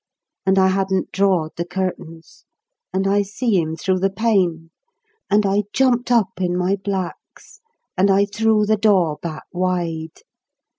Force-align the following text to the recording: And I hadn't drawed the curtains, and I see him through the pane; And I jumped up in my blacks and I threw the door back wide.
And 0.47 0.57
I 0.57 0.69
hadn't 0.69 1.11
drawed 1.11 1.51
the 1.57 1.63
curtains, 1.63 2.43
and 2.91 3.05
I 3.05 3.21
see 3.21 3.61
him 3.61 3.75
through 3.75 3.99
the 3.99 4.09
pane; 4.09 4.71
And 5.29 5.45
I 5.45 5.65
jumped 5.73 6.09
up 6.11 6.31
in 6.41 6.57
my 6.57 6.75
blacks 6.75 7.59
and 7.95 8.09
I 8.09 8.25
threw 8.25 8.65
the 8.65 8.77
door 8.77 9.19
back 9.21 9.45
wide. 9.53 10.21